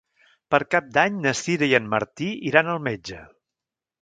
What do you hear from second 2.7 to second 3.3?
al metge.